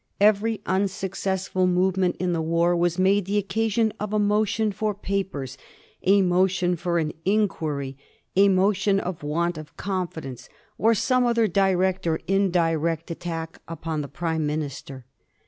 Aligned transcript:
Every 0.19 0.61
unsuccessful 0.65 1.67
movement 1.67 2.15
in 2.17 2.33
the 2.33 2.41
war 2.41 2.75
was 2.75 2.97
made 2.97 3.25
the 3.25 3.37
occasion 3.37 3.93
of 3.99 4.13
a 4.13 4.17
motion 4.17 4.71
for 4.71 4.95
papers, 4.95 5.59
a 6.01 6.23
motion 6.23 6.75
for 6.75 6.97
an 6.97 7.13
inquiry, 7.23 7.99
a 8.35 8.47
vote 8.47 8.87
of 8.87 9.21
want 9.21 9.59
of 9.59 9.77
confidence, 9.77 10.49
or 10.79 10.95
some 10.95 11.23
other 11.23 11.47
direct 11.47 12.07
or 12.07 12.19
indirect 12.27 13.11
attack 13.11 13.61
upon 13.67 14.01
the 14.01 14.07
Prime 14.07 14.47
minister. 14.47 15.05